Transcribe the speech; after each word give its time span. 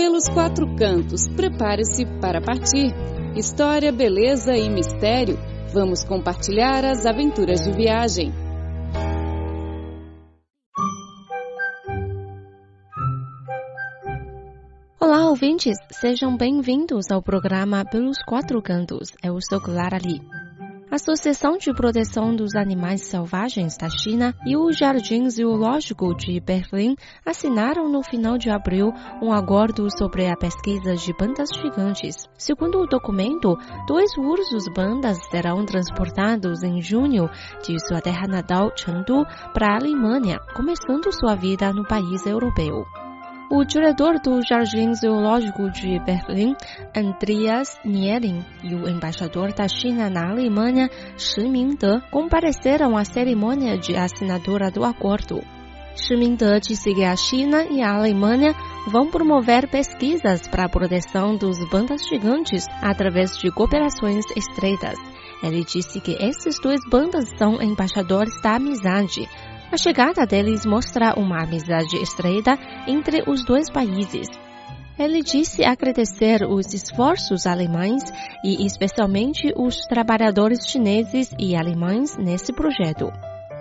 Pelos 0.00 0.30
quatro 0.30 0.66
cantos, 0.76 1.28
prepare-se 1.28 2.06
para 2.22 2.40
partir. 2.40 2.90
História, 3.36 3.92
beleza 3.92 4.56
e 4.56 4.66
mistério. 4.70 5.36
Vamos 5.74 6.02
compartilhar 6.02 6.86
as 6.86 7.04
aventuras 7.04 7.60
de 7.60 7.70
viagem. 7.70 8.32
Olá, 14.98 15.28
ouvintes! 15.28 15.76
Sejam 15.90 16.34
bem-vindos 16.34 17.10
ao 17.10 17.20
programa 17.20 17.84
Pelos 17.84 18.22
Quatro 18.22 18.62
Cantos. 18.62 19.10
Eu 19.22 19.38
sou 19.50 19.60
Clara 19.60 19.98
Lee. 20.02 20.39
A 20.90 20.96
Associação 20.96 21.56
de 21.56 21.72
Proteção 21.72 22.34
dos 22.34 22.56
Animais 22.56 23.02
Selvagens 23.02 23.76
da 23.78 23.88
China 23.88 24.34
e 24.44 24.56
o 24.56 24.72
Jardim 24.72 25.30
Zoológico 25.30 26.12
de 26.16 26.40
Berlim 26.40 26.96
assinaram 27.24 27.88
no 27.88 28.02
final 28.02 28.36
de 28.36 28.50
abril 28.50 28.92
um 29.22 29.32
acordo 29.32 29.88
sobre 29.96 30.26
a 30.26 30.36
pesquisa 30.36 30.96
de 30.96 31.12
bandas 31.16 31.48
gigantes. 31.54 32.16
Segundo 32.36 32.80
o 32.80 32.88
documento, 32.88 33.56
dois 33.86 34.10
ursos 34.18 34.64
bandas 34.74 35.16
serão 35.30 35.64
transportados 35.64 36.64
em 36.64 36.82
junho 36.82 37.30
de 37.64 37.78
sua 37.86 38.00
terra 38.00 38.26
natal, 38.26 38.72
Chengdu, 38.76 39.24
para 39.54 39.74
a 39.74 39.76
Alemanha, 39.76 40.40
começando 40.56 41.12
sua 41.12 41.36
vida 41.36 41.72
no 41.72 41.86
país 41.86 42.26
europeu. 42.26 42.84
O 43.52 43.64
diretor 43.64 44.20
do 44.20 44.40
Jardim 44.46 44.94
Zoológico 44.94 45.68
de 45.70 45.98
Berlim, 45.98 46.54
Andreas 46.96 47.80
Nielin, 47.84 48.44
e 48.62 48.76
o 48.76 48.88
embaixador 48.88 49.52
da 49.52 49.66
China 49.66 50.08
na 50.08 50.30
Alemanha, 50.30 50.88
Shi 51.18 51.48
Mingde, 51.48 52.00
compareceram 52.12 52.96
à 52.96 53.04
cerimônia 53.04 53.76
de 53.76 53.96
assinatura 53.96 54.70
do 54.70 54.84
acordo. 54.84 55.42
Shi 55.96 56.14
Mingde 56.14 56.60
disse 56.60 56.94
que 56.94 57.02
a 57.02 57.16
China 57.16 57.64
e 57.64 57.82
a 57.82 57.96
Alemanha 57.96 58.54
vão 58.86 59.10
promover 59.10 59.68
pesquisas 59.68 60.46
para 60.46 60.66
a 60.66 60.68
proteção 60.68 61.34
dos 61.34 61.58
bandas 61.68 62.06
gigantes 62.08 62.64
através 62.80 63.36
de 63.36 63.50
cooperações 63.50 64.24
estreitas. 64.36 64.96
Ele 65.42 65.64
disse 65.64 66.00
que 66.00 66.12
esses 66.12 66.60
dois 66.62 66.80
bandas 66.88 67.28
são 67.36 67.60
embaixadores 67.60 68.40
da 68.42 68.54
amizade, 68.54 69.28
a 69.72 69.76
chegada 69.76 70.26
deles 70.26 70.66
mostra 70.66 71.14
uma 71.16 71.42
amizade 71.42 71.96
estreita 71.96 72.58
entre 72.86 73.22
os 73.28 73.44
dois 73.44 73.70
países. 73.70 74.26
Ele 74.98 75.22
disse 75.22 75.64
agradecer 75.64 76.44
os 76.44 76.74
esforços 76.74 77.46
alemães 77.46 78.02
e 78.44 78.66
especialmente 78.66 79.52
os 79.56 79.86
trabalhadores 79.86 80.68
chineses 80.68 81.34
e 81.38 81.56
alemães 81.56 82.18
nesse 82.18 82.52
projeto. 82.52 83.10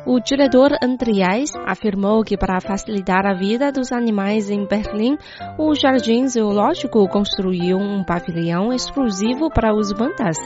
O 0.05 0.19
diretor 0.19 0.71
Andreas 0.81 1.52
afirmou 1.67 2.23
que 2.23 2.37
para 2.37 2.59
facilitar 2.59 3.25
a 3.25 3.33
vida 3.33 3.71
dos 3.71 3.91
animais 3.91 4.49
em 4.49 4.65
Berlim, 4.65 5.17
o 5.57 5.75
Jardim 5.75 6.27
Zoológico 6.27 7.07
construiu 7.07 7.77
um 7.77 8.03
pavilhão 8.03 8.73
exclusivo 8.73 9.49
para 9.49 9.73
os 9.75 9.93
bandas, 9.93 10.37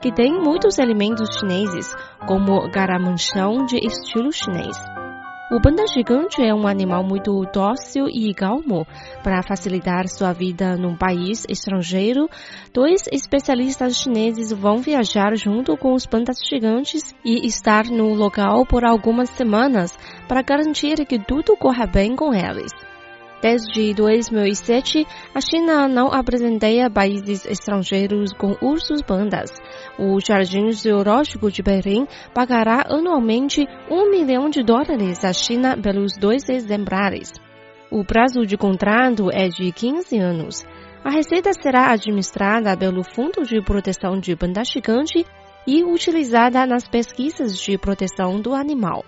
que 0.00 0.12
tem 0.12 0.32
muitos 0.32 0.78
elementos 0.78 1.38
chineses, 1.38 1.94
como 2.26 2.68
garamanchão 2.70 3.66
de 3.66 3.76
estilo 3.84 4.32
chinês. 4.32 4.76
O 5.50 5.60
panda 5.60 5.84
gigante 5.88 6.40
é 6.40 6.54
um 6.54 6.64
animal 6.64 7.02
muito 7.02 7.44
dócil 7.52 8.06
e 8.06 8.32
calmo. 8.32 8.86
Para 9.20 9.42
facilitar 9.42 10.06
sua 10.06 10.32
vida 10.32 10.76
num 10.76 10.96
país 10.96 11.44
estrangeiro, 11.48 12.30
dois 12.72 13.08
especialistas 13.10 13.96
chineses 13.96 14.52
vão 14.52 14.78
viajar 14.78 15.34
junto 15.34 15.76
com 15.76 15.92
os 15.92 16.06
pandas 16.06 16.38
gigantes 16.48 17.12
e 17.24 17.44
estar 17.48 17.86
no 17.86 18.14
local 18.14 18.64
por 18.64 18.84
algumas 18.84 19.28
semanas 19.30 19.98
para 20.28 20.40
garantir 20.40 21.04
que 21.04 21.18
tudo 21.18 21.56
corra 21.56 21.84
bem 21.84 22.14
com 22.14 22.32
eles. 22.32 22.70
Desde 23.42 23.94
2007, 23.94 25.06
a 25.34 25.40
China 25.40 25.88
não 25.88 26.08
apresenteia 26.08 26.90
países 26.90 27.46
estrangeiros 27.46 28.34
com 28.34 28.54
ursos 28.60 29.00
pandas. 29.00 29.50
O 29.98 30.20
Jardim 30.20 30.70
Zoológico 30.72 31.50
de 31.50 31.62
Berlim 31.62 32.06
pagará 32.34 32.84
anualmente 32.86 33.66
um 33.90 34.10
milhão 34.10 34.50
de 34.50 34.62
dólares 34.62 35.24
à 35.24 35.32
China 35.32 35.74
pelos 35.74 36.18
dois 36.18 36.50
exemplares. 36.50 37.32
O 37.90 38.04
prazo 38.04 38.44
de 38.44 38.58
contrato 38.58 39.30
é 39.32 39.48
de 39.48 39.72
15 39.72 40.18
anos. 40.18 40.66
A 41.02 41.10
receita 41.10 41.50
será 41.54 41.92
administrada 41.92 42.76
pelo 42.76 43.02
Fundo 43.02 43.42
de 43.42 43.62
Proteção 43.62 44.20
de 44.20 44.36
Panda 44.36 44.62
Gigante 44.64 45.24
e 45.66 45.82
utilizada 45.82 46.66
nas 46.66 46.86
pesquisas 46.86 47.56
de 47.56 47.78
proteção 47.78 48.38
do 48.38 48.54
animal. 48.54 49.02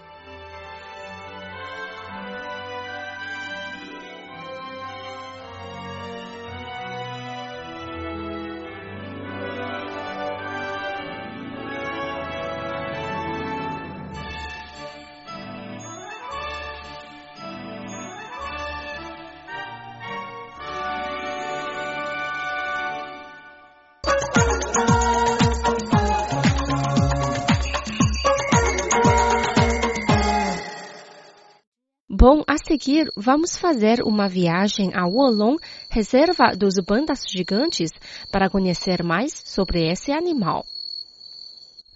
Bom, 32.24 32.44
a 32.46 32.54
seguir 32.56 33.10
vamos 33.16 33.56
fazer 33.56 34.00
uma 34.00 34.28
viagem 34.28 34.92
a 34.94 35.08
Wolong, 35.08 35.56
reserva 35.90 36.52
dos 36.56 36.74
bandas 36.78 37.24
gigantes, 37.28 37.90
para 38.30 38.48
conhecer 38.48 39.02
mais 39.02 39.42
sobre 39.44 39.90
esse 39.90 40.12
animal. 40.12 40.64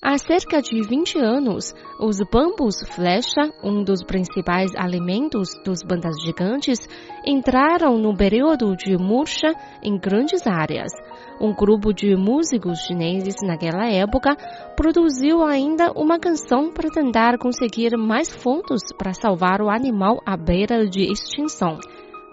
Há 0.09 0.19
cerca 0.19 0.63
de 0.63 0.81
20 0.83 1.19
anos, 1.19 1.75
os 1.99 2.19
bambus 2.31 2.77
flecha, 2.95 3.53
um 3.61 3.83
dos 3.83 4.05
principais 4.05 4.71
alimentos 4.77 5.49
dos 5.65 5.83
bandas 5.83 6.15
gigantes, 6.25 6.79
entraram 7.27 7.99
no 7.99 8.17
período 8.17 8.77
de 8.77 8.97
murcha 8.97 9.53
em 9.83 9.99
grandes 9.99 10.47
áreas, 10.47 10.93
um 11.41 11.53
grupo 11.53 11.93
de 11.93 12.15
músicos 12.15 12.79
chineses 12.87 13.35
naquela 13.43 13.91
época 13.91 14.37
produziu 14.77 15.43
ainda 15.43 15.91
uma 15.97 16.21
canção 16.21 16.71
para 16.73 16.89
tentar 16.89 17.37
conseguir 17.37 17.97
mais 17.97 18.31
fontes 18.31 18.83
para 18.97 19.13
salvar 19.13 19.61
o 19.61 19.69
animal 19.69 20.23
à 20.25 20.37
beira 20.37 20.87
de 20.87 21.03
extinção. 21.11 21.81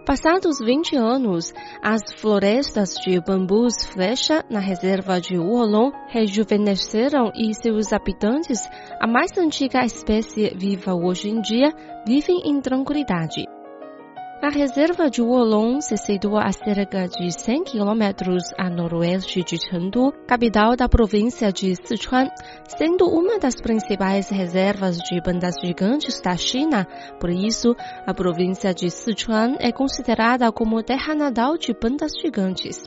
Passados 0.05 0.59
20 0.59 0.97
anos, 0.97 1.53
as 1.81 2.01
florestas 2.17 2.95
de 3.05 3.21
bambus 3.21 3.85
flecha 3.85 4.43
na 4.49 4.59
reserva 4.59 5.21
de 5.21 5.37
Wolong 5.37 5.93
rejuvenesceram 6.09 7.31
e 7.33 7.53
seus 7.53 7.93
habitantes, 7.93 8.59
a 8.99 9.07
mais 9.07 9.31
antiga 9.37 9.85
espécie 9.85 10.53
viva 10.57 10.93
hoje 10.93 11.29
em 11.29 11.39
dia, 11.39 11.73
vivem 12.05 12.41
em 12.43 12.59
tranquilidade. 12.59 13.45
A 14.43 14.49
reserva 14.49 15.09
de 15.09 15.21
Wolong 15.21 15.79
se 15.79 15.95
situa 15.95 16.43
a 16.43 16.51
cerca 16.51 17.07
de 17.07 17.31
100 17.31 17.63
quilômetros 17.63 18.43
a 18.57 18.69
noroeste 18.69 19.41
de 19.41 19.55
Chengdu, 19.55 20.11
capital 20.27 20.75
da 20.75 20.89
província 20.89 21.49
de 21.49 21.73
Sichuan, 21.77 22.27
sendo 22.67 23.05
uma 23.05 23.39
das 23.39 23.55
principais 23.55 24.29
reservas 24.29 24.97
de 24.97 25.21
bandas 25.21 25.55
gigantes 25.63 26.19
da 26.19 26.35
China. 26.35 26.85
Por 27.21 27.29
isso, 27.29 27.73
a 28.05 28.13
província 28.13 28.73
de 28.73 28.89
Sichuan 28.89 29.55
é 29.61 29.71
considerada 29.71 30.51
como 30.51 30.83
terra 30.83 31.15
natal 31.15 31.57
de 31.57 31.73
bandas 31.73 32.11
gigantes. 32.21 32.83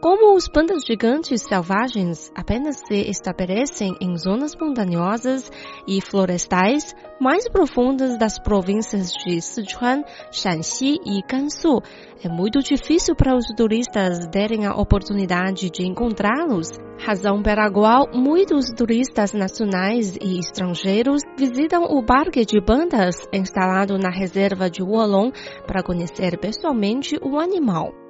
Como 0.00 0.36
os 0.36 0.46
pandas 0.46 0.84
gigantes 0.86 1.42
selvagens 1.42 2.30
apenas 2.32 2.76
se 2.86 3.10
estabelecem 3.10 3.96
em 4.00 4.16
zonas 4.16 4.54
montanhosas 4.54 5.50
e 5.88 6.00
florestais 6.00 6.94
mais 7.20 7.48
profundas 7.48 8.16
das 8.16 8.38
províncias 8.38 9.10
de 9.12 9.40
Sichuan, 9.40 10.04
Shanxi 10.30 11.00
e 11.04 11.20
Gansu, 11.28 11.82
é 12.22 12.28
muito 12.28 12.60
difícil 12.60 13.16
para 13.16 13.34
os 13.34 13.44
turistas 13.56 14.24
terem 14.30 14.66
a 14.66 14.76
oportunidade 14.76 15.68
de 15.68 15.84
encontrá-los, 15.84 16.68
razão 17.04 17.42
pela 17.42 17.68
qual 17.68 18.06
muitos 18.14 18.66
turistas 18.76 19.32
nacionais 19.32 20.16
e 20.22 20.38
estrangeiros 20.38 21.22
visitam 21.36 21.82
o 21.82 22.06
parque 22.06 22.44
de 22.44 22.60
bandas 22.60 23.16
instalado 23.32 23.98
na 23.98 24.10
reserva 24.10 24.70
de 24.70 24.80
Wolong 24.80 25.32
para 25.66 25.82
conhecer 25.82 26.38
pessoalmente 26.38 27.16
o 27.20 27.36
animal. 27.36 28.07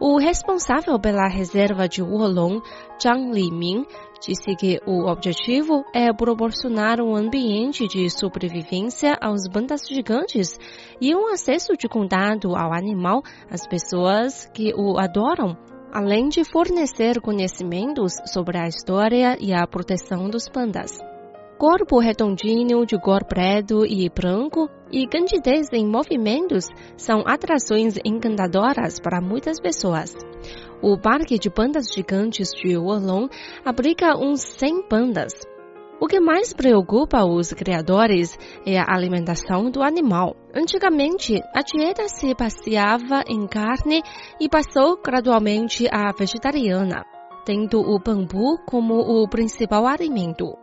O 0.00 0.16
responsável 0.16 0.98
pela 0.98 1.28
reserva 1.28 1.86
de 1.86 2.02
Wolong, 2.02 2.62
Zhang 2.98 3.30
Liming, 3.32 3.84
disse 4.26 4.56
que 4.56 4.80
o 4.86 5.06
objetivo 5.06 5.84
é 5.94 6.10
proporcionar 6.10 7.02
um 7.02 7.14
ambiente 7.14 7.86
de 7.86 8.08
sobrevivência 8.08 9.14
aos 9.20 9.46
bandas 9.46 9.82
gigantes 9.86 10.58
e 11.02 11.14
um 11.14 11.28
acesso 11.28 11.76
de 11.76 11.86
contato 11.86 12.56
ao 12.56 12.72
animal 12.72 13.22
às 13.50 13.66
pessoas 13.66 14.46
que 14.54 14.72
o 14.74 14.98
adoram, 14.98 15.54
além 15.92 16.30
de 16.30 16.44
fornecer 16.44 17.20
conhecimentos 17.20 18.14
sobre 18.32 18.56
a 18.56 18.66
história 18.66 19.36
e 19.38 19.52
a 19.52 19.66
proteção 19.66 20.30
dos 20.30 20.48
pandas. 20.48 21.09
Corpo 21.60 21.98
redondinho 21.98 22.86
de 22.86 22.98
cor 22.98 23.22
preto 23.22 23.84
e 23.84 24.08
branco 24.08 24.70
e 24.90 25.06
candidez 25.06 25.66
em 25.74 25.86
movimentos 25.86 26.64
são 26.96 27.22
atrações 27.26 27.98
encantadoras 28.02 28.98
para 28.98 29.20
muitas 29.20 29.60
pessoas. 29.60 30.16
O 30.80 30.98
parque 30.98 31.38
de 31.38 31.50
pandas 31.50 31.92
gigantes 31.92 32.48
de 32.52 32.78
Wolong 32.78 33.28
abriga 33.62 34.16
uns 34.16 34.40
100 34.40 34.88
pandas. 34.88 35.34
O 36.00 36.06
que 36.06 36.18
mais 36.18 36.54
preocupa 36.54 37.26
os 37.26 37.52
criadores 37.52 38.38
é 38.64 38.78
a 38.78 38.86
alimentação 38.88 39.70
do 39.70 39.82
animal. 39.82 40.34
Antigamente, 40.54 41.42
a 41.54 41.60
dieta 41.60 42.08
se 42.08 42.34
passeava 42.34 43.22
em 43.28 43.46
carne 43.46 44.00
e 44.40 44.48
passou 44.48 44.96
gradualmente 44.96 45.86
à 45.92 46.10
vegetariana, 46.18 47.04
tendo 47.44 47.80
o 47.80 47.98
bambu 47.98 48.56
como 48.66 48.94
o 48.94 49.28
principal 49.28 49.86
alimento. 49.86 50.59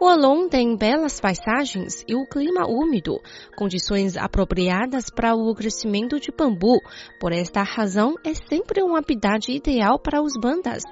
O 0.00 0.08
Alon 0.08 0.48
tem 0.48 0.74
belas 0.78 1.20
paisagens 1.20 2.06
e 2.08 2.14
o 2.14 2.24
clima 2.24 2.66
úmido, 2.66 3.20
condições 3.54 4.16
apropriadas 4.16 5.10
para 5.10 5.34
o 5.34 5.54
crescimento 5.54 6.18
de 6.18 6.32
bambu. 6.32 6.80
Por 7.20 7.32
esta 7.32 7.62
razão, 7.62 8.14
é 8.24 8.32
sempre 8.32 8.82
um 8.82 8.96
habitat 8.96 9.52
ideal 9.52 9.98
para 9.98 10.22
os 10.22 10.32
bandas. 10.40 10.82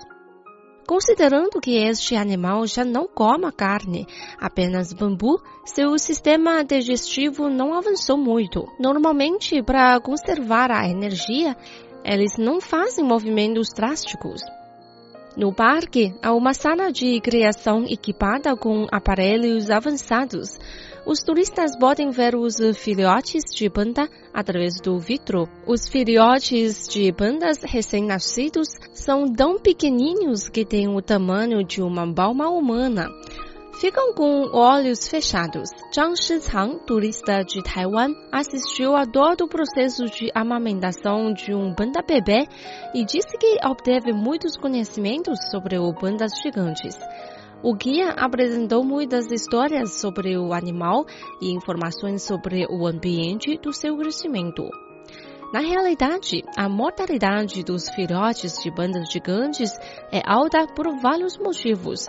Considerando 0.86 1.58
que 1.58 1.78
este 1.78 2.16
animal 2.16 2.66
já 2.66 2.84
não 2.84 3.08
come 3.08 3.50
carne, 3.50 4.06
apenas 4.38 4.92
bambu, 4.92 5.40
seu 5.64 5.98
sistema 5.98 6.62
digestivo 6.62 7.48
não 7.48 7.72
avançou 7.72 8.18
muito. 8.18 8.66
Normalmente, 8.78 9.62
para 9.62 9.98
conservar 10.00 10.70
a 10.70 10.86
energia, 10.86 11.56
eles 12.04 12.36
não 12.36 12.60
fazem 12.60 13.06
movimentos 13.06 13.70
drásticos. 13.74 14.42
No 15.38 15.52
parque, 15.52 16.12
há 16.20 16.34
uma 16.34 16.52
sala 16.52 16.90
de 16.90 17.20
criação 17.20 17.84
equipada 17.84 18.56
com 18.56 18.88
aparelhos 18.90 19.70
avançados. 19.70 20.58
Os 21.06 21.20
turistas 21.20 21.78
podem 21.78 22.10
ver 22.10 22.34
os 22.34 22.56
filhotes 22.76 23.44
de 23.54 23.70
panda 23.70 24.08
através 24.34 24.80
do 24.82 24.98
vidro. 24.98 25.48
Os 25.64 25.88
filhotes 25.88 26.88
de 26.88 27.12
pandas 27.12 27.58
recém-nascidos 27.62 28.66
são 28.92 29.32
tão 29.32 29.60
pequenininhos 29.60 30.48
que 30.48 30.64
têm 30.64 30.88
o 30.88 31.00
tamanho 31.00 31.62
de 31.62 31.80
uma 31.80 32.12
palma 32.12 32.48
humana 32.48 33.06
ficam 33.80 34.12
com 34.12 34.50
olhos 34.52 35.06
fechados. 35.06 35.70
Zhang 35.94 36.16
Shicang, 36.16 36.80
turista 36.84 37.44
de 37.44 37.62
Taiwan, 37.62 38.12
assistiu 38.32 38.96
a 38.96 39.06
todo 39.06 39.44
o 39.44 39.48
processo 39.48 40.06
de 40.06 40.30
amamentação 40.34 41.32
de 41.32 41.54
um 41.54 41.72
panda 41.74 42.02
bebê 42.02 42.46
e 42.92 43.04
disse 43.04 43.38
que 43.38 43.56
obteve 43.64 44.12
muitos 44.12 44.56
conhecimentos 44.56 45.38
sobre 45.50 45.78
o 45.78 45.94
pandas 45.94 46.32
gigantes. 46.42 46.98
O 47.62 47.74
guia 47.74 48.10
apresentou 48.10 48.84
muitas 48.84 49.30
histórias 49.30 50.00
sobre 50.00 50.36
o 50.36 50.52
animal 50.52 51.06
e 51.40 51.52
informações 51.52 52.22
sobre 52.22 52.66
o 52.68 52.86
ambiente 52.86 53.58
do 53.58 53.72
seu 53.72 53.96
crescimento. 53.96 54.68
Na 55.52 55.60
realidade, 55.60 56.44
a 56.56 56.68
mortalidade 56.68 57.62
dos 57.62 57.88
filhotes 57.88 58.62
de 58.62 58.70
bandas 58.70 59.10
gigantes 59.10 59.70
é 60.12 60.20
alta 60.26 60.66
por 60.74 60.86
vários 61.00 61.38
motivos. 61.38 62.06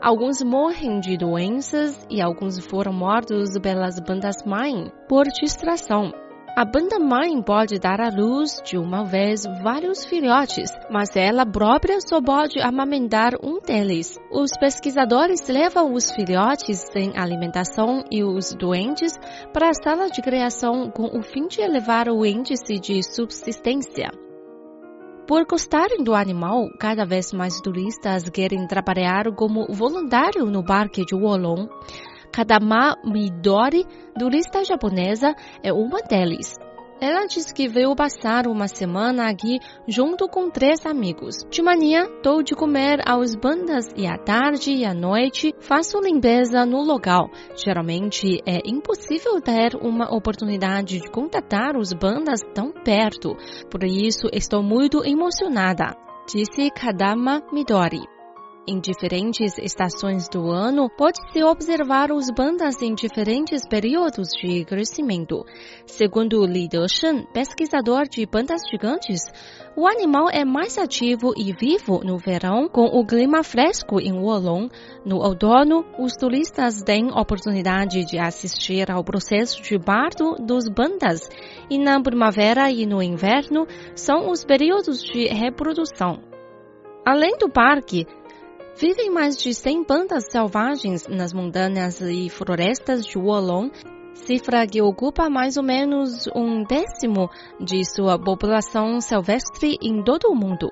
Alguns 0.00 0.40
morrem 0.42 1.00
de 1.00 1.16
doenças 1.16 2.06
e 2.08 2.22
alguns 2.22 2.58
foram 2.64 2.92
mortos 2.92 3.50
pelas 3.60 3.98
bandas 3.98 4.36
mãe 4.46 4.92
por 5.08 5.24
distração. 5.24 6.12
A 6.56 6.64
banda 6.64 7.00
mãe 7.00 7.42
pode 7.42 7.78
dar 7.80 8.00
à 8.00 8.08
luz 8.08 8.60
de 8.64 8.78
uma 8.78 9.04
vez 9.04 9.42
vários 9.62 10.04
filhotes, 10.04 10.70
mas 10.88 11.16
ela 11.16 11.44
própria 11.44 12.00
só 12.00 12.22
pode 12.22 12.60
amamentar 12.60 13.32
um 13.42 13.60
deles. 13.60 14.16
Os 14.30 14.50
pesquisadores 14.58 15.48
levam 15.48 15.92
os 15.92 16.10
filhotes 16.12 16.78
sem 16.92 17.16
alimentação 17.16 18.04
e 18.10 18.22
os 18.22 18.54
doentes 18.54 19.12
para 19.52 19.70
a 19.70 19.74
sala 19.74 20.08
de 20.10 20.22
criação 20.22 20.90
com 20.90 21.16
o 21.16 21.22
fim 21.22 21.48
de 21.48 21.60
elevar 21.60 22.08
o 22.08 22.24
índice 22.24 22.78
de 22.78 23.02
subsistência. 23.02 24.10
Por 25.28 25.44
gostarem 25.44 26.02
do 26.02 26.14
animal, 26.14 26.70
cada 26.80 27.04
vez 27.04 27.34
mais 27.34 27.60
turistas 27.60 28.26
querem 28.30 28.66
trabalhar 28.66 29.30
como 29.36 29.66
voluntário 29.68 30.46
no 30.46 30.64
parque 30.64 31.04
de 31.04 31.14
Wolong. 31.14 31.68
Kadama 32.32 32.96
Midori, 33.04 33.84
turista 34.18 34.64
japonesa, 34.64 35.34
é 35.62 35.70
uma 35.70 36.00
deles. 36.00 36.58
Ela 37.00 37.26
diz 37.26 37.52
que 37.52 37.68
veio 37.68 37.94
passar 37.94 38.48
uma 38.48 38.66
semana 38.66 39.30
aqui 39.30 39.60
junto 39.86 40.28
com 40.28 40.50
três 40.50 40.84
amigos. 40.84 41.36
De 41.48 41.62
manhã, 41.62 42.08
dou 42.22 42.42
de 42.42 42.54
comer 42.54 43.00
aos 43.08 43.36
bandas 43.36 43.86
e 43.96 44.04
à 44.04 44.18
tarde 44.18 44.72
e 44.72 44.84
à 44.84 44.92
noite 44.92 45.54
faço 45.60 46.00
limpeza 46.00 46.66
no 46.66 46.82
local. 46.82 47.30
Geralmente 47.54 48.42
é 48.44 48.58
impossível 48.68 49.40
ter 49.40 49.76
uma 49.80 50.12
oportunidade 50.12 51.00
de 51.00 51.10
contatar 51.10 51.76
os 51.76 51.92
bandas 51.92 52.40
tão 52.52 52.72
perto. 52.72 53.36
Por 53.70 53.84
isso 53.84 54.28
estou 54.32 54.62
muito 54.62 55.04
emocionada, 55.04 55.94
disse 56.26 56.68
Kadama 56.70 57.42
Midori. 57.52 58.17
Em 58.70 58.80
diferentes 58.80 59.56
estações 59.56 60.28
do 60.28 60.50
ano, 60.50 60.90
pode-se 60.90 61.42
observar 61.42 62.12
os 62.12 62.30
bandas 62.30 62.82
em 62.82 62.94
diferentes 62.94 63.66
períodos 63.66 64.28
de 64.38 64.62
crescimento. 64.66 65.42
Segundo 65.86 66.44
Li 66.44 66.68
Deshen, 66.68 67.26
pesquisador 67.32 68.06
de 68.06 68.26
bandas 68.26 68.60
gigantes, 68.70 69.22
o 69.74 69.86
animal 69.86 70.28
é 70.30 70.44
mais 70.44 70.76
ativo 70.76 71.32
e 71.34 71.50
vivo 71.50 72.04
no 72.04 72.18
verão, 72.18 72.68
com 72.68 72.84
o 72.84 73.06
clima 73.06 73.42
fresco 73.42 73.98
em 74.02 74.12
Wolong. 74.12 74.68
No 75.02 75.16
outono, 75.16 75.86
os 75.98 76.12
turistas 76.12 76.82
têm 76.82 77.10
oportunidade 77.10 78.04
de 78.04 78.18
assistir 78.18 78.90
ao 78.90 79.02
processo 79.02 79.62
de 79.62 79.78
parto 79.78 80.34
dos 80.44 80.68
bandas, 80.68 81.20
e 81.70 81.78
na 81.78 81.98
primavera 82.02 82.70
e 82.70 82.84
no 82.84 83.02
inverno 83.02 83.66
são 83.94 84.30
os 84.30 84.44
períodos 84.44 85.02
de 85.02 85.26
reprodução. 85.28 86.20
Além 87.06 87.38
do 87.38 87.48
parque, 87.48 88.06
Vivem 88.80 89.10
mais 89.10 89.36
de 89.36 89.52
100 89.52 89.84
bandas 89.86 90.26
selvagens 90.30 91.08
nas 91.08 91.32
montanhas 91.32 92.00
e 92.00 92.30
florestas 92.30 93.04
de 93.04 93.18
Wolong, 93.18 93.72
cifra 94.14 94.64
que 94.68 94.80
ocupa 94.80 95.28
mais 95.28 95.56
ou 95.56 95.64
menos 95.64 96.28
um 96.32 96.62
décimo 96.62 97.28
de 97.58 97.82
sua 97.84 98.16
população 98.16 99.00
silvestre 99.00 99.76
em 99.82 100.00
todo 100.04 100.28
o 100.28 100.34
mundo. 100.36 100.70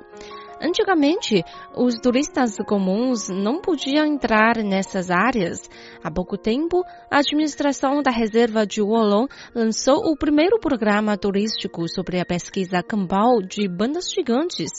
Antigamente, 0.63 1.43
os 1.77 1.97
turistas 1.97 2.57
comuns 2.65 3.29
não 3.29 3.61
podiam 3.61 4.07
entrar 4.07 4.59
nessas 4.59 5.11
áreas. 5.11 5.69
Há 6.01 6.09
pouco 6.09 6.39
tempo, 6.39 6.85
a 7.11 7.19
administração 7.19 8.03
da 8.03 8.13
reserva 8.13 8.65
de 8.65 8.81
Wolong 8.81 9.29
lançou 9.53 9.97
o 10.13 10.17
primeiro 10.17 10.61
programa 10.61 11.19
turístico 11.19 11.89
sobre 11.89 12.21
a 12.21 12.25
pesquisa 12.25 12.85
campal 12.85 13.43
de 13.43 13.67
bandas 13.69 14.13
gigantes 14.13 14.71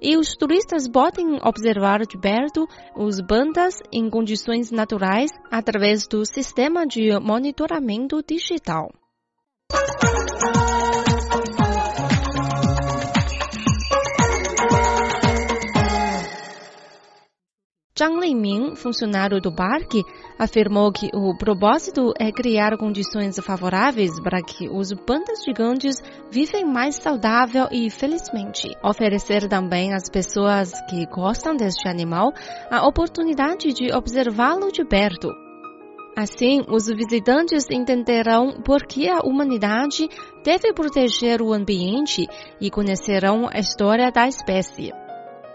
e 0.00 0.16
os 0.16 0.36
turistas 0.36 0.88
podem 0.88 1.38
observar 1.44 2.00
de 2.06 2.18
perto 2.18 2.66
os 2.96 3.20
bandas 3.20 3.74
em 3.92 4.08
condições 4.08 4.70
naturais 4.70 5.30
através 5.50 6.06
do 6.06 6.24
sistema 6.24 6.86
de 6.86 7.18
monitoramento 7.20 8.22
digital. 8.26 8.90
Zhang 17.98 18.16
Leiming, 18.20 18.76
funcionário 18.76 19.40
do 19.40 19.50
parque, 19.50 20.04
afirmou 20.38 20.92
que 20.92 21.10
o 21.12 21.36
propósito 21.36 22.12
é 22.16 22.30
criar 22.30 22.78
condições 22.78 23.36
favoráveis 23.44 24.20
para 24.22 24.40
que 24.40 24.68
os 24.68 24.94
pandas 25.04 25.42
gigantes 25.44 25.96
vivem 26.30 26.64
mais 26.64 26.94
saudável 26.94 27.66
e 27.72 27.90
felizmente. 27.90 28.68
Oferecer 28.84 29.48
também 29.48 29.92
às 29.92 30.08
pessoas 30.08 30.70
que 30.88 31.06
gostam 31.06 31.56
deste 31.56 31.88
animal 31.88 32.32
a 32.70 32.86
oportunidade 32.86 33.72
de 33.72 33.92
observá-lo 33.92 34.70
de 34.70 34.84
perto. 34.84 35.32
Assim, 36.16 36.64
os 36.68 36.86
visitantes 36.86 37.68
entenderão 37.68 38.62
por 38.62 38.86
que 38.86 39.08
a 39.08 39.22
humanidade 39.24 40.08
deve 40.44 40.72
proteger 40.72 41.42
o 41.42 41.52
ambiente 41.52 42.28
e 42.60 42.70
conhecerão 42.70 43.48
a 43.52 43.58
história 43.58 44.12
da 44.12 44.28
espécie. 44.28 44.92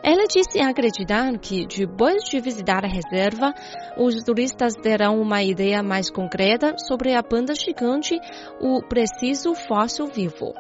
Ela 0.04 0.26
disse 0.28 0.60
acreditar 0.60 1.32
que, 1.40 1.66
depois 1.66 2.26
de 2.26 2.42
visitar 2.42 2.84
a 2.84 2.90
reserva, 2.90 3.54
os 3.98 4.22
turistas 4.24 4.74
terão 4.76 5.22
uma 5.22 5.42
ideia 5.42 5.82
mais 5.82 6.12
concreta 6.12 6.76
sobre 6.78 7.16
a 7.16 7.24
panda 7.24 7.56
gigante, 7.56 8.20
o 8.60 8.82
preciso 8.82 9.56
fóssil 9.56 10.08
vivo. 10.08 10.54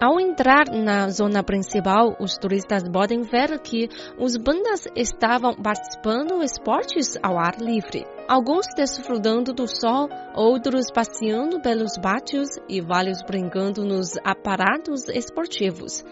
Ao 0.00 0.18
entrar 0.18 0.64
na 0.72 1.08
zona 1.08 1.44
principal, 1.44 2.16
os 2.18 2.36
turistas 2.36 2.82
podem 2.88 3.22
ver 3.22 3.60
que 3.60 3.88
os 4.18 4.36
pandas 4.36 4.88
estavam 4.96 5.54
participando 5.54 6.40
de 6.40 6.44
esportes 6.44 7.16
ao 7.22 7.38
ar 7.38 7.54
livre. 7.60 8.04
alguns 8.26 8.66
desfrutando 8.74 9.52
do 9.52 9.68
sol, 9.68 10.08
outros 10.34 10.86
passeando 10.92 11.60
pelos 11.60 11.96
pátios 11.96 12.48
e 12.68 12.80
vários 12.80 13.22
brincando 13.22 13.84
nos 13.84 14.16
aparatos 14.24 15.08
esportivos. 15.10 16.02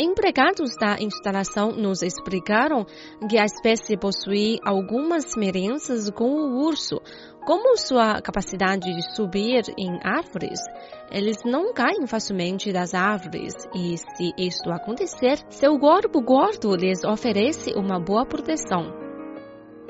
Empregados 0.00 0.76
da 0.76 0.96
instalação 1.00 1.72
nos 1.72 2.02
explicaram 2.02 2.86
que 3.28 3.36
a 3.36 3.44
espécie 3.44 3.96
possui 3.96 4.60
algumas 4.64 5.24
semelhanças 5.24 6.08
com 6.10 6.36
o 6.36 6.64
urso, 6.64 7.00
como 7.44 7.76
sua 7.76 8.22
capacidade 8.22 8.94
de 8.94 9.16
subir 9.16 9.64
em 9.76 9.98
árvores. 10.04 10.60
Eles 11.10 11.38
não 11.44 11.74
caem 11.74 12.06
facilmente 12.06 12.72
das 12.72 12.94
árvores 12.94 13.54
e, 13.74 13.96
se 13.96 14.32
isto 14.38 14.70
acontecer, 14.70 15.44
seu 15.50 15.76
corpo 15.80 16.22
gordo 16.22 16.76
lhes 16.76 17.02
oferece 17.02 17.72
uma 17.74 17.98
boa 17.98 18.24
proteção. 18.24 18.94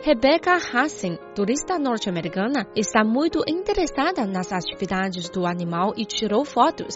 Rebecca 0.00 0.54
Hassen, 0.54 1.18
turista 1.34 1.78
norte-americana, 1.78 2.66
está 2.74 3.04
muito 3.04 3.40
interessada 3.46 4.26
nas 4.26 4.52
atividades 4.52 5.28
do 5.28 5.44
animal 5.44 5.92
e 5.98 6.06
tirou 6.06 6.46
fotos. 6.46 6.94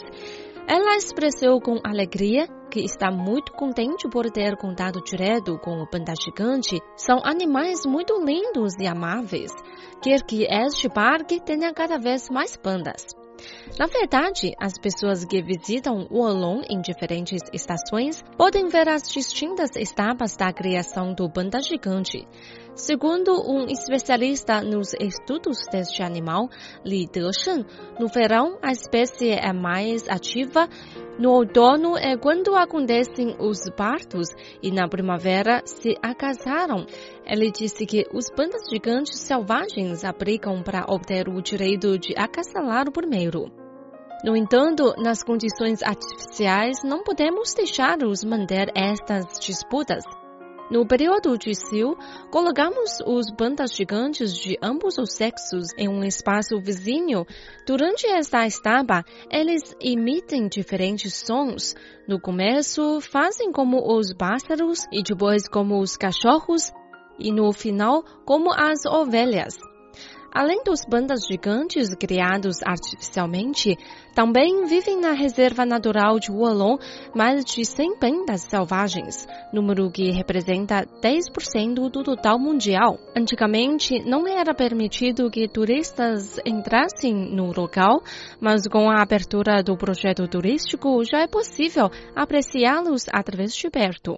Ela 0.66 0.96
expressou 0.96 1.60
com 1.60 1.78
alegria 1.84 2.46
que 2.72 2.80
está 2.80 3.10
muito 3.10 3.52
contente 3.52 4.08
por 4.08 4.30
ter 4.30 4.56
contato 4.56 5.04
direto 5.04 5.58
com 5.58 5.82
o 5.82 5.86
panda 5.86 6.14
gigante. 6.18 6.80
São 6.96 7.20
animais 7.22 7.84
muito 7.84 8.18
lindos 8.18 8.72
e 8.80 8.86
amáveis. 8.86 9.52
Quer 10.02 10.22
que 10.22 10.46
este 10.50 10.88
parque 10.88 11.38
tenha 11.38 11.74
cada 11.74 11.98
vez 11.98 12.30
mais 12.30 12.56
pandas. 12.56 13.04
Na 13.78 13.86
verdade, 13.86 14.54
as 14.58 14.78
pessoas 14.78 15.22
que 15.26 15.42
visitam 15.42 16.06
o 16.10 16.20
Olong 16.20 16.62
em 16.70 16.80
diferentes 16.80 17.40
estações 17.52 18.24
podem 18.38 18.68
ver 18.68 18.88
as 18.88 19.02
distintas 19.02 19.76
etapas 19.76 20.34
da 20.34 20.50
criação 20.50 21.12
do 21.12 21.30
panda 21.30 21.60
gigante. 21.60 22.26
Segundo 22.74 23.32
um 23.46 23.66
especialista 23.66 24.62
nos 24.62 24.94
estudos 24.94 25.58
deste 25.70 26.02
animal, 26.02 26.48
Li 26.82 27.06
Desheng, 27.06 27.66
no 28.00 28.08
verão 28.08 28.58
a 28.62 28.72
espécie 28.72 29.30
é 29.30 29.52
mais 29.52 30.08
ativa, 30.08 30.66
no 31.18 31.32
outono 31.32 31.98
é 31.98 32.16
quando 32.16 32.56
acontecem 32.56 33.36
os 33.38 33.68
partos 33.76 34.28
e 34.62 34.70
na 34.70 34.88
primavera 34.88 35.60
se 35.66 35.94
acasaram. 36.02 36.86
Ele 37.26 37.50
disse 37.50 37.84
que 37.84 38.06
os 38.10 38.30
pandas 38.34 38.62
gigantes 38.72 39.20
selvagens 39.20 40.02
aplicam 40.02 40.62
para 40.62 40.86
obter 40.88 41.28
o 41.28 41.42
direito 41.42 41.98
de 41.98 42.14
acasalar 42.16 42.90
primeiro. 42.90 43.52
No 44.24 44.34
entanto, 44.34 44.94
nas 44.96 45.22
condições 45.22 45.82
artificiais, 45.82 46.82
não 46.82 47.02
podemos 47.04 47.52
deixá-los 47.52 48.24
manter 48.24 48.70
estas 48.74 49.38
disputas. 49.38 50.21
No 50.72 50.86
período 50.86 51.36
de 51.36 51.54
cio, 51.54 51.98
colocamos 52.30 52.98
os 53.04 53.30
bandas 53.30 53.74
gigantes 53.74 54.34
de 54.34 54.56
ambos 54.62 54.96
os 54.96 55.12
sexos 55.12 55.66
em 55.76 55.86
um 55.86 56.02
espaço 56.02 56.58
vizinho. 56.62 57.26
Durante 57.66 58.06
esta 58.06 58.46
etapa, 58.46 59.04
eles 59.30 59.76
emitem 59.78 60.48
diferentes 60.48 61.12
sons. 61.12 61.74
No 62.08 62.18
começo, 62.18 63.02
fazem 63.02 63.52
como 63.52 63.86
os 63.86 64.14
pássaros 64.14 64.86
e 64.90 65.02
depois 65.02 65.46
como 65.46 65.78
os 65.78 65.94
cachorros 65.94 66.72
e 67.18 67.30
no 67.30 67.52
final 67.52 68.02
como 68.24 68.50
as 68.50 68.86
ovelhas. 68.86 69.71
Além 70.34 70.62
dos 70.64 70.80
bandas 70.88 71.26
gigantes 71.26 71.94
criados 71.94 72.56
artificialmente, 72.64 73.76
também 74.14 74.64
vivem 74.64 74.98
na 74.98 75.12
reserva 75.12 75.66
natural 75.66 76.18
de 76.18 76.32
Wolong 76.32 76.78
mais 77.14 77.44
de 77.44 77.62
100 77.62 77.98
bandas 77.98 78.40
selvagens, 78.40 79.28
número 79.52 79.90
que 79.90 80.10
representa 80.10 80.86
10% 81.02 81.90
do 81.90 82.02
total 82.02 82.38
mundial. 82.38 82.98
Antigamente, 83.14 84.02
não 84.08 84.26
era 84.26 84.54
permitido 84.54 85.30
que 85.30 85.46
turistas 85.46 86.38
entrassem 86.46 87.12
no 87.12 87.52
local, 87.52 88.02
mas 88.40 88.66
com 88.66 88.88
a 88.88 89.02
abertura 89.02 89.62
do 89.62 89.76
projeto 89.76 90.26
turístico 90.26 91.04
já 91.04 91.20
é 91.20 91.26
possível 91.26 91.90
apreciá-los 92.16 93.04
através 93.12 93.52
de 93.54 93.68
perto. 93.68 94.16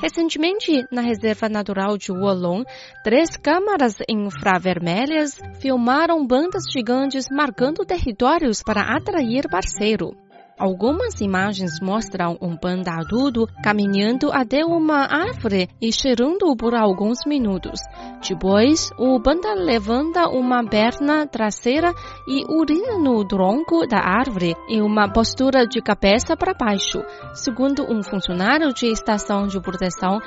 Recentemente, 0.00 0.84
na 0.92 1.00
Reserva 1.00 1.48
Natural 1.48 1.96
de 1.96 2.12
Wolong, 2.12 2.64
três 3.02 3.36
câmaras 3.36 3.94
infravermelhas 4.08 5.40
filmaram 5.58 6.26
bandas 6.26 6.64
gigantes 6.70 7.26
marcando 7.30 7.84
territórios 7.84 8.62
para 8.62 8.82
atrair 8.96 9.48
parceiro. 9.48 10.25
Algumas 10.58 11.20
imagens 11.20 11.80
mostram 11.82 12.38
um 12.40 12.56
panda 12.56 12.90
adulto 12.90 13.46
caminhando 13.62 14.32
até 14.32 14.64
uma 14.64 15.02
árvore 15.02 15.68
e 15.82 15.92
cheirando 15.92 16.56
por 16.56 16.74
alguns 16.74 17.18
minutos. 17.26 17.78
Depois, 18.26 18.90
o 18.98 19.20
panda 19.20 19.52
levanta 19.52 20.30
uma 20.30 20.64
perna 20.64 21.26
traseira 21.26 21.92
e 22.26 22.42
urina 22.48 22.98
no 22.98 23.22
tronco 23.28 23.86
da 23.86 23.98
árvore 23.98 24.56
em 24.66 24.80
uma 24.80 25.12
postura 25.12 25.66
de 25.66 25.82
cabeça 25.82 26.34
para 26.34 26.54
baixo, 26.54 27.02
segundo 27.34 27.82
um 27.92 28.02
funcionário 28.02 28.72
de 28.72 28.86
estação 28.86 29.46
de 29.46 29.60
proteção 29.60 30.20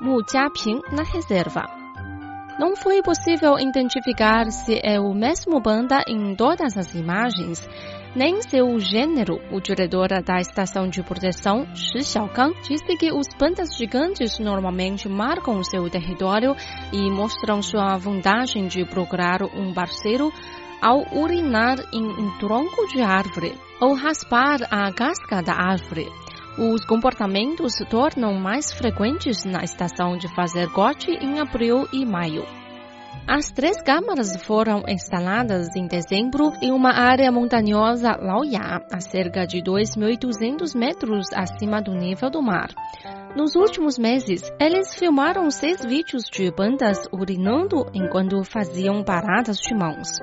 Mu 0.00 0.22
Jiaping 0.26 0.80
na 0.92 1.02
reserva. 1.02 1.62
Não 2.58 2.74
foi 2.74 3.02
possível 3.02 3.58
identificar 3.58 4.50
se 4.50 4.80
é 4.82 4.98
o 4.98 5.12
mesmo 5.12 5.60
panda 5.60 6.02
em 6.08 6.34
todas 6.34 6.74
as 6.78 6.94
imagens 6.94 7.68
nem 8.14 8.40
seu 8.42 8.78
gênero. 8.78 9.40
O 9.50 9.60
diretor 9.60 10.08
da 10.22 10.40
estação 10.40 10.88
de 10.88 11.02
proteção, 11.02 11.66
Shi 11.74 12.02
Xiaogang, 12.02 12.54
disse 12.62 12.96
que 12.96 13.12
os 13.12 13.26
pandas 13.38 13.76
gigantes 13.76 14.38
normalmente 14.38 15.08
marcam 15.08 15.62
seu 15.64 15.88
território 15.90 16.54
e 16.92 17.10
mostram 17.10 17.60
sua 17.62 17.96
vantagem 17.96 18.66
de 18.66 18.84
procurar 18.84 19.42
um 19.42 19.72
parceiro 19.74 20.32
ao 20.80 21.00
urinar 21.12 21.78
em 21.92 22.04
um 22.04 22.38
tronco 22.38 22.86
de 22.88 23.00
árvore 23.00 23.54
ou 23.80 23.94
raspar 23.94 24.58
a 24.70 24.92
casca 24.92 25.42
da 25.42 25.54
árvore. 25.54 26.06
Os 26.56 26.84
comportamentos 26.84 27.74
se 27.74 27.84
tornam 27.84 28.34
mais 28.34 28.72
frequentes 28.72 29.44
na 29.44 29.64
estação 29.64 30.16
de 30.16 30.32
fazer 30.36 30.70
corte 30.70 31.10
em 31.10 31.40
abril 31.40 31.88
e 31.92 32.06
maio. 32.06 32.63
As 33.26 33.50
três 33.50 33.80
câmaras 33.80 34.36
foram 34.44 34.82
instaladas 34.86 35.74
em 35.74 35.86
dezembro 35.86 36.52
em 36.60 36.70
uma 36.70 36.92
área 36.92 37.32
montanhosa 37.32 38.14
Laoya, 38.20 38.84
a 38.92 39.00
cerca 39.00 39.46
de 39.46 39.62
2.800 39.62 40.78
metros 40.78 41.32
acima 41.32 41.80
do 41.80 41.92
nível 41.92 42.28
do 42.28 42.42
mar. 42.42 42.68
Nos 43.34 43.56
últimos 43.56 43.98
meses, 43.98 44.42
eles 44.60 44.94
filmaram 44.94 45.50
seis 45.50 45.82
vídeos 45.82 46.24
de 46.30 46.50
bandas 46.50 47.08
urinando 47.10 47.86
enquanto 47.94 48.44
faziam 48.44 49.02
paradas 49.02 49.56
de 49.56 49.74
mãos. 49.74 50.20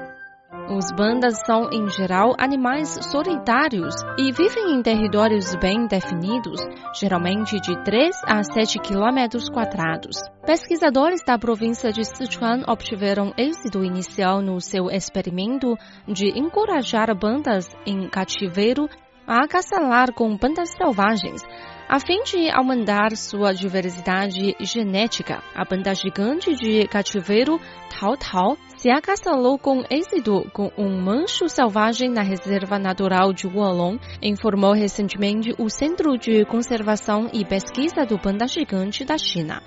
Os 0.73 0.89
bandas 0.95 1.37
são, 1.45 1.69
em 1.69 1.85
geral, 1.89 2.33
animais 2.39 2.97
solitários 3.11 3.93
e 4.17 4.31
vivem 4.31 4.73
em 4.73 4.81
territórios 4.81 5.53
bem 5.55 5.85
definidos, 5.85 6.61
geralmente 6.97 7.59
de 7.59 7.75
3 7.83 8.15
a 8.25 8.41
7 8.41 8.79
quilômetros 8.79 9.49
quadrados. 9.49 10.15
Pesquisadores 10.45 11.25
da 11.27 11.37
província 11.37 11.91
de 11.91 12.05
Sichuan 12.05 12.63
obtiveram 12.69 13.33
êxito 13.37 13.83
inicial 13.83 14.41
no 14.41 14.61
seu 14.61 14.89
experimento 14.89 15.75
de 16.07 16.39
encorajar 16.39 17.13
bandas 17.19 17.67
em 17.85 18.07
cativeiro 18.07 18.87
a 19.27 19.43
acasalar 19.43 20.13
com 20.13 20.37
bandas 20.37 20.69
selvagens, 20.69 21.43
a 21.91 21.99
fim 21.99 22.23
de 22.23 22.49
aumentar 22.49 23.17
sua 23.17 23.53
diversidade 23.53 24.55
genética, 24.61 25.43
a 25.53 25.65
banda 25.65 25.93
gigante 25.93 26.55
de 26.55 26.87
cativeiro 26.87 27.59
Tao 28.01 28.17
Tao 28.17 28.57
se 28.77 28.89
acasalou 28.89 29.59
com 29.59 29.83
êxito 29.87 30.49
com 30.53 30.71
um 30.75 30.99
mancho 30.99 31.47
selvagem 31.47 32.09
na 32.09 32.23
reserva 32.23 32.79
natural 32.79 33.31
de 33.31 33.47
Wolong, 33.47 33.99
informou 34.23 34.73
recentemente 34.73 35.53
o 35.59 35.69
Centro 35.69 36.17
de 36.17 36.43
Conservação 36.45 37.29
e 37.31 37.45
Pesquisa 37.45 38.03
do 38.03 38.17
Panda 38.17 38.47
Gigante 38.47 39.05
da 39.05 39.19
China. 39.19 39.61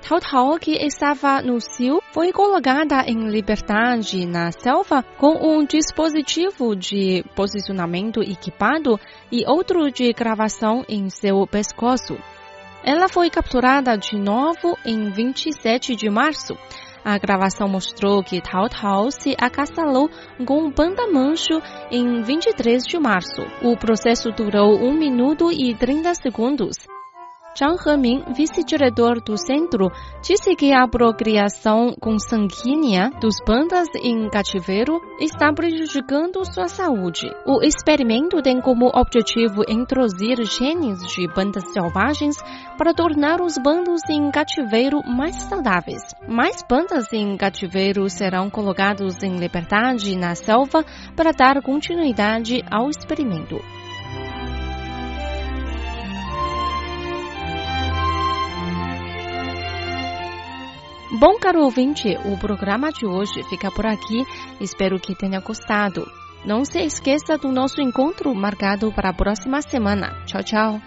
Tao 0.00 0.18
Tao, 0.18 0.58
que 0.58 0.72
estava 0.72 1.42
no 1.42 1.60
cio, 1.60 2.00
foi 2.12 2.32
colocada 2.32 3.04
em 3.06 3.28
liberdade 3.28 4.24
na 4.24 4.50
selva 4.52 5.02
com 5.18 5.34
um 5.46 5.62
dispositivo 5.62 6.74
de 6.74 7.22
posicionamento 7.34 8.22
equipado 8.22 8.98
e 9.30 9.44
outro 9.46 9.90
de 9.90 10.14
gravação 10.14 10.82
em 10.88 11.10
seu 11.10 11.46
pescoço. 11.46 12.16
Ela 12.82 13.08
foi 13.08 13.28
capturada 13.28 13.98
de 13.98 14.16
novo 14.16 14.78
em 14.86 15.10
27 15.10 15.94
de 15.94 16.08
março. 16.08 16.56
A 17.08 17.18
gravação 17.18 17.68
mostrou 17.68 18.20
que 18.20 18.40
Tao 18.40 18.68
Tao 18.68 19.12
se 19.12 19.36
acasalou 19.38 20.10
com 20.44 20.72
panda 20.72 21.06
mancho 21.06 21.62
em 21.88 22.20
23 22.22 22.82
de 22.82 22.98
março. 22.98 23.42
O 23.62 23.76
processo 23.76 24.32
durou 24.32 24.74
1 24.74 24.92
minuto 24.92 25.52
e 25.52 25.72
30 25.72 26.12
segundos. 26.16 26.95
Heming, 27.64 28.22
vice-diretor 28.34 29.20
do 29.22 29.36
centro, 29.38 29.90
disse 30.22 30.54
que 30.54 30.72
a 30.72 30.86
procriação 30.86 31.94
consanguínea 32.00 33.10
dos 33.20 33.36
pandas 33.44 33.88
em 34.02 34.28
cativeiro 34.28 35.00
está 35.18 35.52
prejudicando 35.52 36.44
sua 36.44 36.68
saúde. 36.68 37.26
O 37.46 37.62
experimento 37.62 38.42
tem 38.42 38.60
como 38.60 38.90
objetivo 38.94 39.62
introduzir 39.68 40.44
genes 40.44 40.98
de 41.06 41.26
pandas 41.32 41.64
selvagens 41.72 42.36
para 42.76 42.92
tornar 42.92 43.40
os 43.40 43.56
bandos 43.56 44.02
em 44.10 44.30
cativeiro 44.30 45.00
mais 45.06 45.36
saudáveis. 45.36 46.02
Mais 46.28 46.62
pandas 46.62 47.12
em 47.12 47.36
cativeiro 47.36 48.08
serão 48.10 48.50
colocados 48.50 49.22
em 49.22 49.36
liberdade 49.36 50.16
na 50.16 50.34
selva 50.34 50.84
para 51.16 51.32
dar 51.32 51.62
continuidade 51.62 52.62
ao 52.70 52.90
experimento. 52.90 53.56
Bom, 61.18 61.38
caro 61.38 61.62
ouvinte, 61.62 62.14
o 62.26 62.36
programa 62.36 62.92
de 62.92 63.06
hoje 63.06 63.42
fica 63.48 63.70
por 63.70 63.86
aqui. 63.86 64.22
Espero 64.60 65.00
que 65.00 65.14
tenha 65.14 65.40
gostado. 65.40 66.06
Não 66.44 66.62
se 66.62 66.78
esqueça 66.80 67.38
do 67.38 67.50
nosso 67.50 67.80
encontro 67.80 68.34
marcado 68.34 68.92
para 68.92 69.08
a 69.08 69.14
próxima 69.14 69.62
semana. 69.62 70.12
Tchau, 70.26 70.42
tchau. 70.42 70.80